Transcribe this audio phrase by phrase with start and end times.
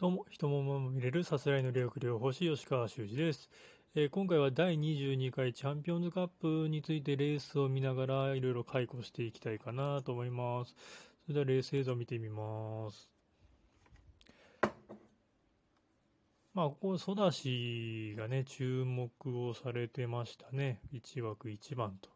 [0.00, 3.50] どうも、人も物も見れるさすらいの力療法士吉川修司です、
[3.94, 10.74] えー、今回は第22回チャンピオンズカップについてレースを見ながらいろいろ解雇していきたいかなと思います。
[11.26, 13.12] それではレース映像を見てみます。
[16.54, 19.12] まあ、ここ、ソダシがね、注目
[19.46, 20.80] をされてましたね。
[20.94, 22.08] 1枠1番と。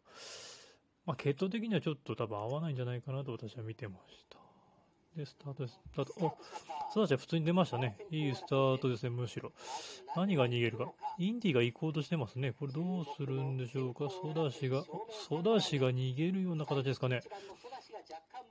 [1.04, 4.33] まあ、血統的にはちょっと多分合わないんじゃないかなと私は見てました。
[5.16, 5.80] で、スタートです。
[5.92, 6.12] スタート。
[6.26, 6.38] お、
[6.92, 7.96] ソダシは普通に出ましたね。
[8.10, 9.52] いいスタートですね、むしろ。
[10.16, 10.92] 何が逃げるか。
[11.18, 12.52] インディが行こうとしてますね。
[12.52, 14.08] これどうするんでしょうか。
[14.10, 14.84] ソダシが、
[15.28, 17.20] ソダシが逃げるような形ですかね。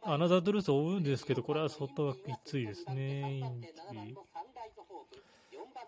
[0.03, 3.39] アナザードルースを追うんですけど、これは外はきついですね。
[3.39, 4.15] インディ。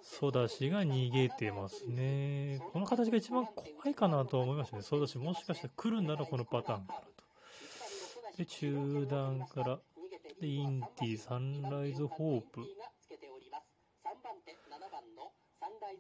[0.02, 2.60] ソダシが逃げてますね。
[2.72, 4.84] この形が一番怖いかなと思いましたね。
[4.84, 7.06] ソダシもしかしたら来るんならこのパターンかなと。
[8.38, 9.80] で、中段から
[10.42, 12.62] で、インティ、サンライズホープ。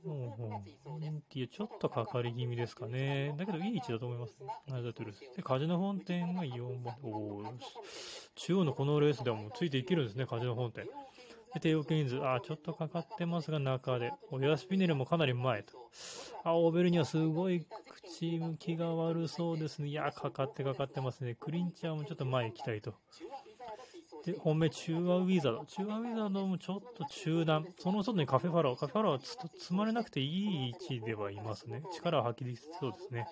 [0.03, 3.33] うんう、インティちょっとかかり気味ですかね。
[3.37, 4.37] だけどいい位置だと思います。
[4.67, 5.19] アナザートゥルース。
[5.35, 6.95] で、カジノフォンテンが4番。
[7.03, 7.43] お
[8.35, 10.87] 中央のこのレースではもうついていけるんですね、カジノフォンテン。
[11.53, 12.19] で、テーオーケインズ。
[12.21, 14.11] あ、ちょっとかかってますが、中で。
[14.29, 15.89] エアスピネルもかなり前と。
[16.43, 19.87] あ、オーヴェルニュはすごい口向きが悪そうですね。
[19.87, 21.35] いや、かかってかかってますね。
[21.35, 22.93] クリンチャーもちょっと前行きたいと。
[24.25, 25.65] で、本命、中和ウィザード。
[25.65, 27.67] 中和ウィザードもちょっと中段。
[27.77, 28.75] その外にカフェファロー。
[28.75, 31.83] カフェファローはつ積まれなくていい位置ではいますね。
[31.93, 33.27] 力を発揮できそうですね。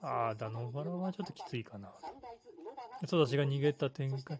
[0.00, 1.92] あー、ダノバラはちょっときついかな。
[3.04, 4.38] 人たちが逃げた展開。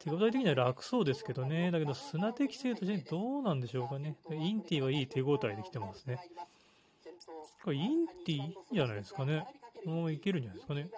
[0.00, 1.70] 手応え的には楽そうですけどね。
[1.70, 4.16] だけど砂適性としてどうなんでしょうかね。
[4.30, 6.18] インティはいい手応えできてますね。
[7.62, 9.46] これインティいいんじゃないですかね。
[9.84, 10.88] このままいけるんじゃないですかね。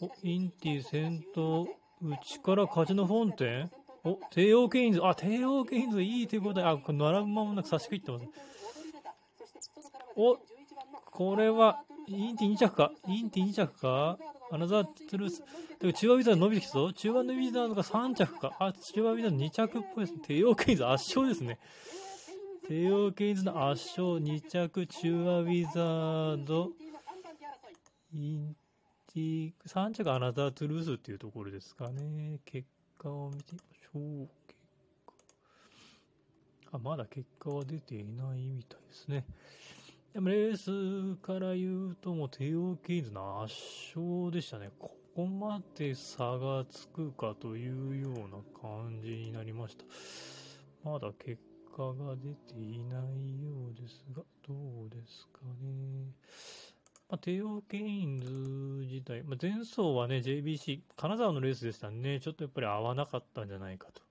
[0.00, 1.66] お、インティ先頭、
[2.00, 3.70] 内からカジノフォンテン？
[4.04, 8.24] お、テーオーケインズ、あ、テーオーケインズ、いい手応え、あ、これ並ぶ間もなく差し切ってます。
[10.16, 10.38] お、
[11.10, 12.92] これは、インティ2着か？
[13.06, 14.16] インティ2着か？
[14.50, 15.42] アナザートゥルース。
[15.78, 20.20] でもチュウワウィザード伸びてきそうチュウワのウィザードが3着かあ、チュウワウィザード2着っぽいですね。
[20.26, 21.58] テーオーケインズ圧勝ですね。
[22.66, 26.70] テーオーケインズの圧勝2着、チュウワウィザード、
[28.12, 28.56] イン
[29.14, 32.40] ティ、3着アナザートゥルースっていうところですかね。
[32.44, 32.66] 結
[32.98, 34.28] 果を見てみましょう。
[34.46, 34.58] 結
[35.06, 35.14] 果。
[36.72, 39.24] あ、まだ結果は出ていないみたいですね。
[40.12, 43.54] でもレースから言うともうテーオーケインズの圧
[43.94, 44.70] 勝でしたね。
[44.78, 49.84] ここまで差がつくかというような感じになりました。
[50.82, 51.40] まだ結
[51.76, 54.54] 果が出ていないようですが、ど
[54.86, 56.12] うですかね。
[57.08, 58.30] まあ、帝王ケインズ
[58.86, 64.02] 自体、まあ、前走はね、JBC、金沢のレースでしたね、ちょっとやっぱり合わなかったんじゃないかと。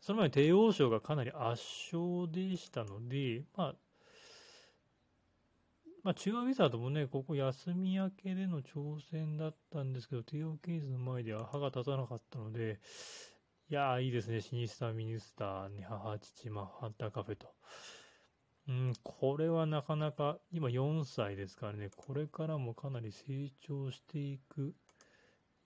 [0.00, 1.62] その前に帝王賞がかなり圧
[1.92, 3.74] 勝でしたので、まあ、
[6.02, 12.80] まあ、中和ウィザードもね、ここ休み明けでの挑戦だったんですけど、帝王ケインズの前では歯が立たなかったので、
[13.70, 17.54] いやー、いいですね、シニスターミニスター、に母、父、マッハンターカフェと。
[18.68, 24.74] うん、これはなかなか、今4歳ですからね、これからもかなり成長していく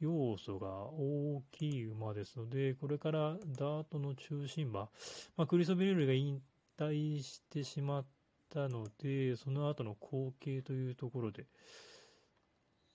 [0.00, 4.88] 要素が大きい馬ですので、これからダートの中心馬、
[5.36, 6.40] まあ、クリソベレルが引
[6.78, 8.06] 退してしまっ
[8.48, 11.46] たので、その後の後継というところで、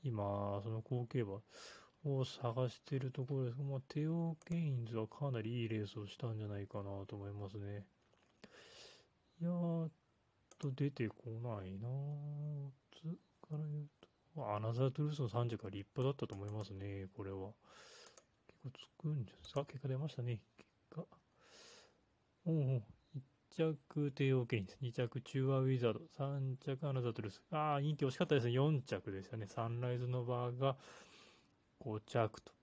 [0.04, 1.42] 今、その後継馬
[2.04, 7.86] を探しているところですが、まあ、テーオーケインズはかなりいいレースをしたんじゃないかなと思いますね。
[9.42, 9.92] いやーっ
[10.60, 11.88] と出てこないな
[12.92, 13.02] つ
[13.42, 13.88] から言う
[14.36, 17.50] と、アナザートゥルースの3着は立派だったと思いますね、これは。
[18.48, 21.06] 結構つくんじゃ、さあ、結果出ましたね、結果。
[22.46, 22.84] おう
[23.58, 26.02] 1着帝王権2着中和ウィザード。
[26.20, 27.42] 3着アナザートゥルース。
[27.50, 28.54] ああ、インティ惜しかったですね。
[28.54, 29.48] 4着でしたね。
[29.48, 30.78] サンライズノヴァが
[31.84, 32.54] 5着と。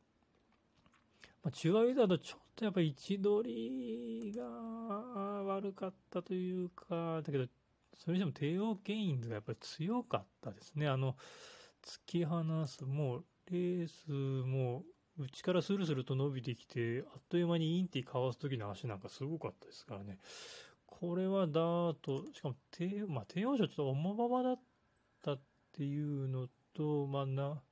[1.42, 7.46] まあ、中和ウィザード、ちょとやっぱり位置取りが悪かったというか、だけど、
[7.96, 10.88] それにしても帝王ケインズがやっぱり強かったですね。
[10.88, 11.16] あの、
[11.84, 14.82] 突き放す、もう、レースも、
[15.16, 20.18] 内からスルスルと伸びてきて、あっという間にインティかわす時の足なんかすごかったですからね。
[20.86, 24.60] これはダート、しかも帝、まあ、帝王賞ちょっと重馬場だっ
[25.22, 25.40] たっ
[25.72, 27.62] ていうのと、まあな、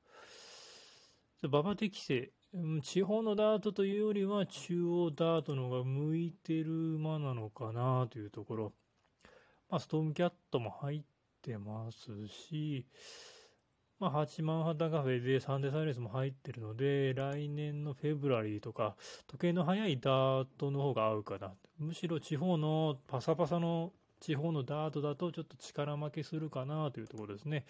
[1.43, 2.33] 馬場適正、
[2.83, 8.73] 地方のダートというよりは中央ダートの方が向いてる馬なのかなというところ。
[9.69, 11.03] まあ、ストームキャットも入っ
[11.43, 12.87] てますし、
[13.99, 21.53] まあ、8万旗カフェでサンデーサイレンスも入ってるので、来年のフェブラリーとか、時計の速いダートの方が合うかな。
[21.79, 27.67] むしろ地方のパサパサの地方のダートだとちょっと力負けするかなというところですね。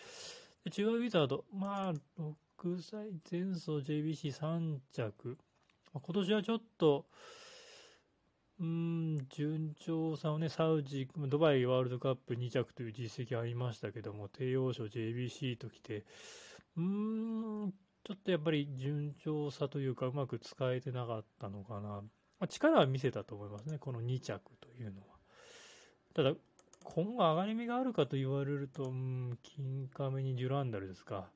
[0.65, 2.23] でチュアウィザード、まあ、
[2.59, 5.37] 6歳前走 JBC3 着。
[5.93, 7.07] 今年はちょっと、
[8.59, 16.05] うん、順調さをね、サウジ、ドバイワールドカップ2着という実績ありましたけども、帝王賞 JBC ときて、
[16.77, 16.83] うー
[17.67, 17.73] ん、
[18.05, 22.03] ちょっとやっぱり順調さというか、うまく使えてなかったのかな。
[22.41, 25.07] ま、力は見せたと思いますね、この2着というのは。
[26.15, 26.33] ただ、
[26.85, 31.29] 今後上がり目があるかと言われると、うん、金亀にデュランダルですか。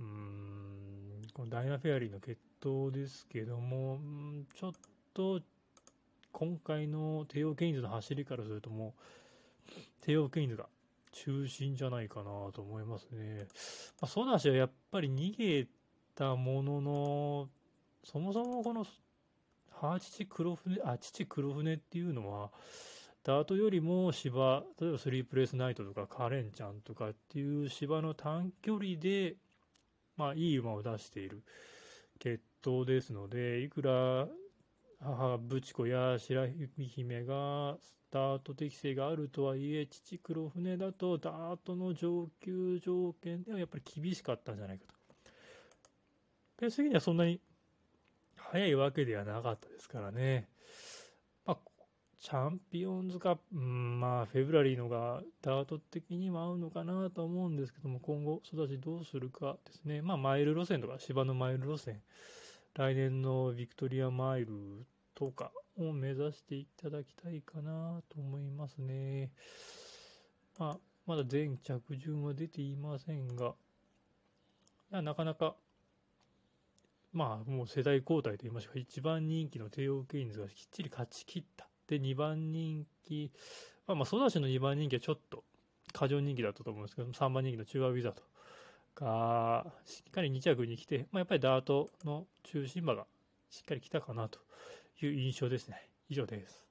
[0.00, 3.98] うん、このダイナフェアリーの決闘ですけども、
[4.54, 4.72] ちょっ
[5.12, 5.40] と
[6.32, 8.94] 今回の帝王ケインズの走りからするとも
[9.68, 10.66] う、帝王ケインズが
[11.12, 13.46] 中心じゃないかなと思いますね。
[14.00, 15.66] まあ、ソダシはやっぱり逃げ
[16.14, 17.48] たものの、
[18.04, 18.86] そもそもこの、
[19.70, 22.50] 母父黒船、あ、父黒船っていうのは、
[23.22, 29.36] ダートよりも芝、例えばスリープレスナイトとかカレンちゃんとかっていう芝の短距離で、
[30.20, 31.42] まあいい馬を出している
[32.18, 34.28] 決闘ですので、いくら
[35.02, 36.46] 母ブチ子や白
[36.76, 44.94] 姫がスタート適性があるとはいえ父黒船だとダートの上級条件ではやっぱり厳しかったんじゃないかと。
[46.58, 47.40] ペース的にはそんなに
[48.36, 50.50] 速いわけではなかったですからね、
[52.20, 62.00] チャンピオンズカップ、うん、まあフェブラリーのがダート的にも合うのかなと思うんですけども今後育ちどうするかですねまあマイル路線とか芝のマイル路線
[62.74, 69.30] 来年のビクトリアマイルとかを目指していただきたいかなと思いますね。
[70.58, 73.54] まあ、まだ全着順は出ていませんが、
[74.90, 75.56] なかなか、
[77.12, 81.69] まあ、もう世代交代といいましょうか、1番人気の帝王ケインズがきっちり勝ち切った。
[81.90, 83.32] で、2番人気、
[83.86, 85.42] まあ、まあ、ソダシの2番人気はちょっと
[85.92, 88.22] 過剰人気だったと思うんですけど、3番人気の中和ウィザード
[88.94, 93.06] がしっかり2着に来て、まあ、やっぱりダートの中心馬が
[93.50, 94.38] しっかり来たかなと
[95.02, 95.90] いう印象ですね。
[96.08, 96.69] 以上です。